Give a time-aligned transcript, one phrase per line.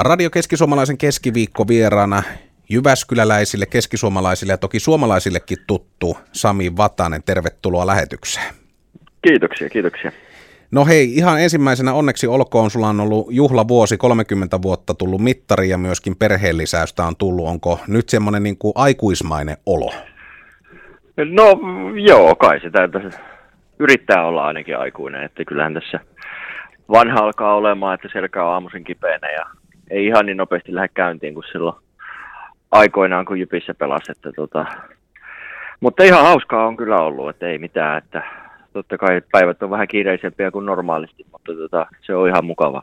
[0.00, 2.22] Radio Keskisuomalaisen keskiviikko vieraana
[2.68, 7.22] Jyväskyläläisille, keskisuomalaisille ja toki suomalaisillekin tuttu Sami Vatanen.
[7.22, 8.54] Tervetuloa lähetykseen.
[9.22, 10.12] Kiitoksia, kiitoksia.
[10.70, 15.78] No hei, ihan ensimmäisenä onneksi olkoon, sulla on ollut juhlavuosi, 30 vuotta tullut mittari ja
[15.78, 17.48] myöskin perheenlisäystä on tullut.
[17.48, 19.92] Onko nyt semmoinen niin kuin aikuismainen olo?
[21.16, 21.60] No
[22.06, 23.20] joo, kai sitä tässä
[23.78, 26.00] yrittää olla ainakin aikuinen, että kyllähän tässä
[26.92, 29.46] vanha alkaa olemaan, että selkä on aamuisin kipeänä ja
[29.90, 31.76] ei ihan niin nopeasti lähde käyntiin kuin silloin
[32.70, 34.12] aikoinaan, kun Jypissä pelasi.
[34.12, 34.66] Että tota,
[35.80, 38.22] mutta ihan hauskaa on kyllä ollut, että ei mitään, että
[38.72, 42.82] totta kai päivät on vähän kiireisempiä kuin normaalisti, mutta tota, se on ihan mukava.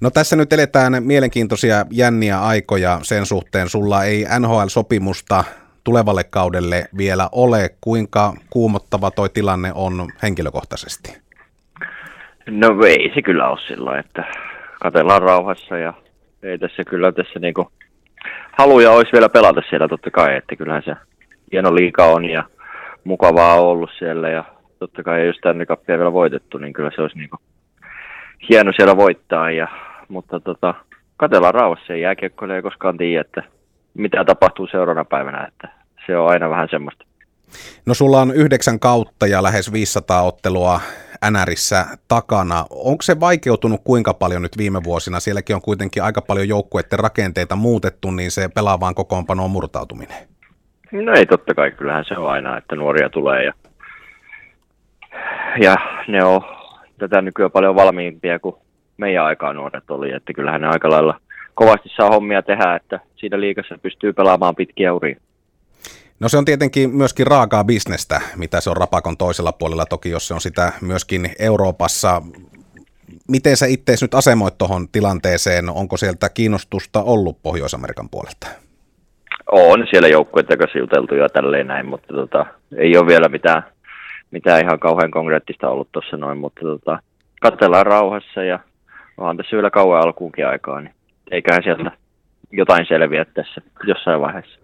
[0.00, 3.68] No tässä nyt eletään mielenkiintoisia jänniä aikoja sen suhteen.
[3.68, 5.44] Sulla ei NHL-sopimusta
[5.84, 7.70] tulevalle kaudelle vielä ole.
[7.80, 11.16] Kuinka kuumottava toi tilanne on henkilökohtaisesti?
[12.46, 14.24] No ei se kyllä ole sillä että
[14.84, 15.94] katellaan rauhassa ja
[16.42, 17.72] ei tässä kyllä tässä niinku
[18.58, 20.94] haluja olisi vielä pelata siellä totta kai, että kyllähän se
[21.52, 22.44] hieno liika on ja
[23.04, 24.44] mukavaa on ollut siellä ja
[24.78, 27.36] totta kai jos tänne kappia vielä voitettu, niin kyllä se olisi niinku
[28.50, 29.68] hieno siellä voittaa ja,
[30.08, 30.74] mutta tota,
[31.16, 33.42] katellaan rauhassa ja jääkiekkoille ei koskaan tiedä, että
[33.94, 35.68] mitä tapahtuu seuraavana päivänä, että
[36.06, 37.04] se on aina vähän semmoista.
[37.86, 40.80] No sulla on yhdeksän kautta ja lähes 500 ottelua
[41.30, 42.64] NRissä takana.
[42.70, 45.20] Onko se vaikeutunut kuinka paljon nyt viime vuosina?
[45.20, 50.16] Sielläkin on kuitenkin aika paljon joukkueiden rakenteita muutettu, niin se pelaavaan kokoonpanoon murtautuminen.
[50.92, 53.52] No ei totta kai, kyllähän se on aina, että nuoria tulee ja,
[55.60, 55.76] ja
[56.08, 56.40] ne on
[56.98, 58.56] tätä nykyään paljon valmiimpia kuin
[58.96, 61.20] meidän aikaa nuoret oli, että kyllähän ne aika lailla
[61.54, 65.20] kovasti saa hommia tehdä, että siinä liikassa pystyy pelaamaan pitkiä uria.
[66.24, 70.28] No se on tietenkin myöskin raakaa bisnestä, mitä se on rapakon toisella puolella, toki jos
[70.28, 72.22] se on sitä myöskin Euroopassa.
[73.28, 75.68] Miten sä itse nyt asemoit tuohon tilanteeseen?
[75.68, 78.46] Onko sieltä kiinnostusta ollut Pohjois-Amerikan puolelta?
[79.52, 83.62] On siellä joukkueiden kanssa juteltu ja tälleen näin, mutta tota, ei ole vielä mitään,
[84.30, 86.98] mitään ihan kauhean konkreettista ollut tuossa noin, mutta tota,
[87.40, 88.58] katsellaan rauhassa ja
[89.16, 90.94] onhan tässä vielä kauan alkuunkin aikaa, niin
[91.30, 91.90] eiköhän sieltä
[92.50, 94.58] jotain selviä tässä jossain vaiheessa.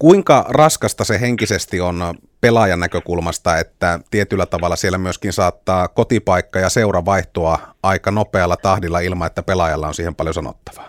[0.00, 1.96] Kuinka raskasta se henkisesti on
[2.40, 9.00] pelaajan näkökulmasta, että tietyllä tavalla siellä myöskin saattaa kotipaikka ja seura vaihtua aika nopealla tahdilla
[9.00, 10.88] ilman, että pelaajalla on siihen paljon sanottavaa?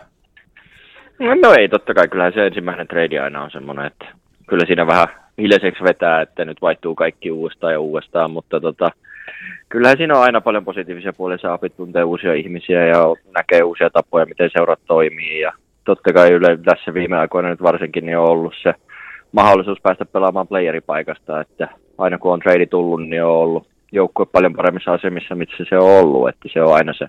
[1.20, 2.08] No, no ei, totta kai.
[2.08, 4.06] Kyllähän se ensimmäinen trade aina on semmoinen, että
[4.48, 5.08] kyllä siinä vähän
[5.38, 8.92] hiljaiseksi vetää, että nyt vaihtuu kaikki uudestaan ja uudestaan, mutta tota,
[9.70, 14.26] kyllähän siinä on aina paljon positiivisia puolia, saa tuntee uusia ihmisiä ja näkee uusia tapoja,
[14.26, 15.40] miten seurat toimii.
[15.40, 15.52] Ja
[15.86, 18.74] totta kai yle, tässä viime aikoina nyt varsinkin niin on ollut se
[19.32, 24.54] mahdollisuus päästä pelaamaan playeripaikasta, että aina kun on trade tullut, niin on ollut joukkue paljon
[24.54, 27.08] paremmissa asemissa, missä se on ollut, että se on aina se,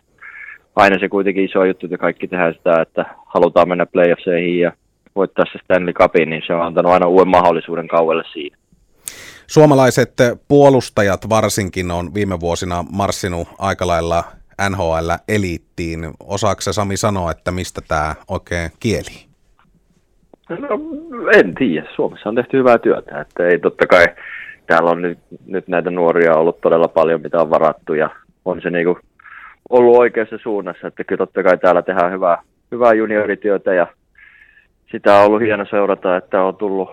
[0.77, 4.73] aina se kuitenkin iso juttu, että kaikki tehdään sitä, että halutaan mennä playoffseihin ja
[5.17, 8.57] voittaa se Stanley Cupin, niin se on antanut aina uuden mahdollisuuden kauelle siinä.
[9.47, 10.13] Suomalaiset
[10.49, 14.25] puolustajat varsinkin on viime vuosina marssinut aika lailla
[14.71, 16.11] NHL-eliittiin.
[16.21, 19.32] Osaako Sami sanoa, että mistä tämä oikein kieli?
[20.49, 20.69] No,
[21.37, 21.87] en tiedä.
[21.95, 23.21] Suomessa on tehty hyvää työtä.
[23.21, 24.07] Että ei totta kai
[24.67, 28.11] täällä on nyt, nyt näitä nuoria ollut todella paljon, mitä on varattu ja
[28.45, 28.99] on se niinku
[29.71, 30.87] ollut oikeassa suunnassa.
[30.87, 32.43] Että kyllä totta kai täällä tehdään hyvää,
[32.73, 33.87] hyvää juniorityötä ja
[34.91, 36.91] sitä on ollut hieno seurata, että on tullut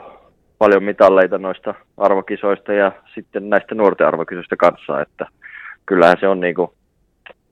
[0.58, 5.26] paljon mitalleita noista arvokisoista ja sitten näistä nuorten arvokisoista kanssa, että
[5.86, 6.74] kyllähän se on niinku,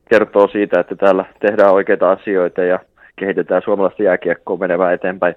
[0.09, 2.79] kertoo siitä, että täällä tehdään oikeita asioita ja
[3.15, 5.35] kehitetään suomalaista jääkiekkoa menevään eteenpäin.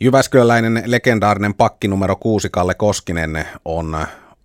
[0.00, 3.96] Jyväskyläläinen legendaarinen pakki numero kuusi Kalle Koskinen on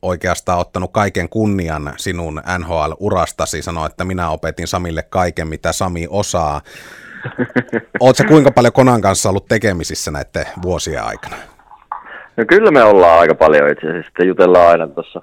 [0.02, 3.62] oikeastaan ottanut kaiken kunnian sinun NHL-urastasi.
[3.62, 6.62] Sanoi, että minä opetin Samille kaiken, mitä Sami osaa.
[8.00, 11.36] Oletko kuinka paljon Konan kanssa ollut tekemisissä näiden vuosien aikana?
[12.38, 14.26] No kyllä me ollaan aika paljon itse asiassa.
[14.26, 15.22] Jutellaan aina tuossa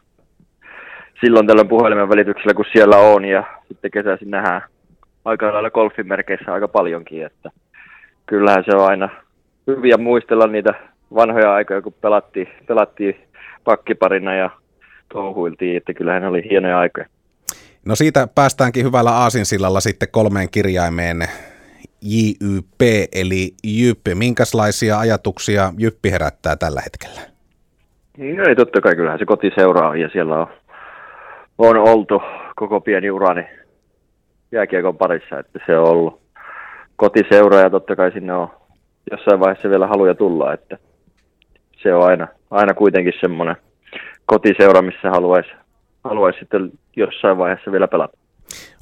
[1.21, 3.25] silloin tällöin puhelimen välityksellä, kun siellä on.
[3.25, 4.63] Ja sitten kesäisin nähdään
[5.25, 7.27] aika lailla golfin merkeissä aika paljonkin.
[7.27, 7.51] Että
[8.27, 9.26] kyllähän se on aina
[9.66, 10.74] hyviä muistella niitä
[11.15, 13.16] vanhoja aikoja, kun pelattiin, pelattiin
[13.65, 14.51] pakkiparina ja
[15.13, 17.07] touhuiltiin, että kyllähän ne oli hienoja aikoja.
[17.84, 21.28] No siitä päästäänkin hyvällä aasinsillalla sitten kolmeen kirjaimeen
[22.03, 22.80] JYP,
[23.13, 24.15] eli Jyppi.
[24.15, 27.21] Minkälaisia ajatuksia Jyppi herättää tällä hetkellä?
[28.19, 30.47] No ei totta kai, kyllähän se kotiseura on ja siellä on,
[31.59, 32.22] on oltu
[32.57, 33.45] koko pieni urani
[34.53, 36.21] jääkiekon parissa, että se on ollut
[36.97, 38.51] kotiseura ja totta kai sinne on
[39.11, 40.79] jossain vaiheessa vielä haluja tulla, että
[41.83, 43.57] se on aina, aina kuitenkin semmoinen
[44.27, 45.51] kotiseura, missä haluaisi
[46.05, 48.17] haluais sitten jossain vaiheessa vielä pelata.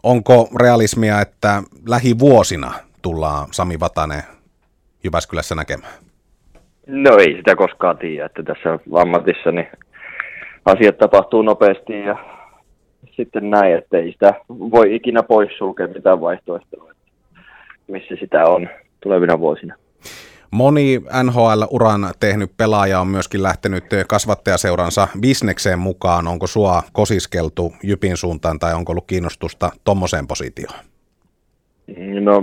[0.03, 2.73] Onko realismia, että lähivuosina
[3.03, 4.23] tullaan Sami Vatanen
[5.05, 5.93] Jyväskylässä näkemään?
[6.87, 9.69] No ei sitä koskaan tiedä, että tässä ammatissa niin
[10.65, 12.17] asiat tapahtuu nopeasti ja
[13.17, 16.93] sitten näin, että ei sitä voi ikinä poissulkea mitään vaihtoehtoa,
[17.87, 18.69] missä sitä on
[19.01, 19.75] tulevina vuosina.
[20.55, 26.29] Moni NHL-uran tehnyt pelaaja on myöskin lähtenyt kasvattajaseuransa bisnekseen mukaan.
[26.29, 30.79] Onko sua kosiskeltu Jypin suuntaan tai onko ollut kiinnostusta tuommoiseen positioon?
[32.21, 32.43] No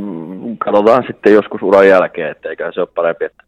[0.65, 3.43] katsotaan sitten joskus uran jälkeen, että eikä se ole parempi, että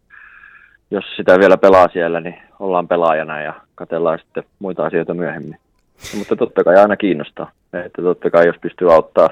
[0.91, 5.57] jos sitä vielä pelaa siellä, niin ollaan pelaajana ja katellaan sitten muita asioita myöhemmin.
[6.17, 7.51] Mutta totta kai aina kiinnostaa,
[7.85, 9.29] että totta kai jos pystyy auttaa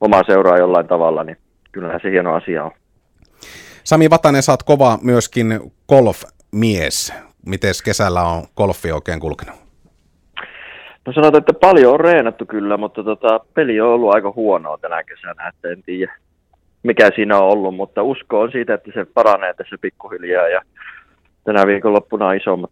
[0.00, 1.36] omaa seuraa jollain tavalla, niin
[1.72, 2.70] kyllähän se hieno asia on.
[3.84, 7.12] Sami Vatanen, oot kova myöskin golf-mies.
[7.46, 9.56] Miten kesällä on golfi oikein kulkenut?
[11.06, 15.04] No sanotaan, että paljon on reenattu kyllä, mutta tota, peli on ollut aika huonoa tänä
[15.04, 16.16] kesänä, että en tiedä
[16.82, 20.60] mikä siinä on ollut, mutta usko on siitä, että se paranee tässä pikkuhiljaa ja
[21.44, 22.70] tänä viikonloppuna on isommat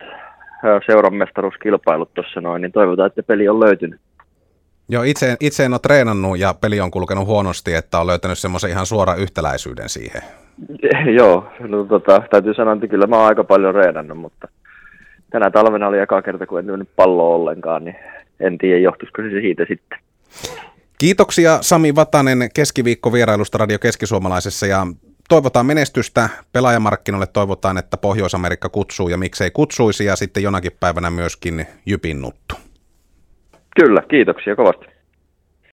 [0.86, 4.00] seuran mestaruuskilpailut tuossa noin, niin toivotaan, että peli on löytynyt.
[4.92, 8.70] Joo, itse, itse en ole treenannut ja peli on kulkenut huonosti, että on löytänyt semmoisen
[8.70, 10.22] ihan suora yhtäläisyyden siihen.
[11.18, 14.48] Joo, no, tota, täytyy sanoa, että kyllä mä oon aika paljon reenannut, mutta
[15.30, 17.96] tänä talvena oli eka kerta, kun en mennyt palloa ollenkaan, niin
[18.40, 19.98] en tiedä, johtuisiko se siitä sitten.
[20.98, 24.86] Kiitoksia Sami Vatanen keskiviikko vierailusta Radio Keskisuomalaisessa ja
[25.28, 31.66] toivotaan menestystä pelaajamarkkinoille, toivotaan, että Pohjois-Amerikka kutsuu ja miksei kutsuisi ja sitten jonakin päivänä myöskin
[31.86, 32.54] Jypin nuttu.
[33.80, 34.91] Kyllä, kiitoksia kovasti.